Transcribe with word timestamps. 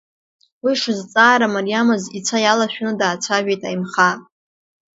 Уи 0.63 0.73
шызҵаара 0.81 1.47
мариамыз 1.53 2.03
ицәа 2.17 2.37
иалашәаны 2.41 2.93
даацәажәеит 2.99 3.61
Аимхаа. 3.67 4.15